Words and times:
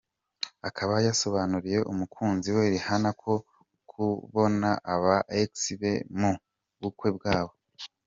akaba 0.67 0.93
yasobanuriye 1.07 1.79
umukunzi 1.91 2.49
we 2.55 2.63
Rihanna 2.73 3.11
ko 3.21 3.33
kubona 3.91 4.69
aba 4.93 5.15
ex 5.41 5.51
be 5.79 5.93
mu 6.19 6.31
bukwe 6.81 7.09
bwabo. 7.17 7.53